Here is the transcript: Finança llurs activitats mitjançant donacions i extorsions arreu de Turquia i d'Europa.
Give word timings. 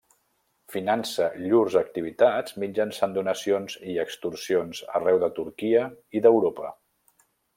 Finança 0.75 1.25
llurs 1.41 1.75
activitats 1.81 2.55
mitjançant 2.63 3.13
donacions 3.17 3.77
i 3.93 3.99
extorsions 4.05 4.83
arreu 5.01 5.23
de 5.27 5.31
Turquia 5.41 5.87
i 6.21 6.25
d'Europa. 6.27 6.75